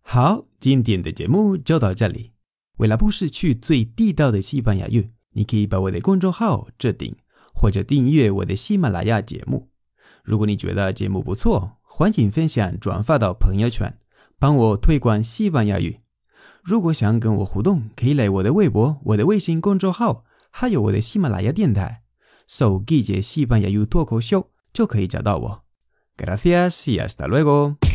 [0.00, 2.32] 好，今天的节目就到这里。
[2.78, 7.14] 为了不失去最地道的西班牙语，你可以把我的公众号置顶，
[7.54, 9.70] 或者订阅我的喜马拉雅节目。
[10.22, 13.96] 如果你觉得节目不错，欢迎分享转发到朋友圈，
[14.38, 16.00] 帮我推广西班牙语。
[16.62, 22.02] 如果想跟我互动，可以来我的微博、我的微信公众号，还有我的喜马拉雅电台。
[22.46, 25.64] 搜“季节西班牙语脱口秀”就可以找到我。
[26.16, 27.93] Gracias y hasta luego。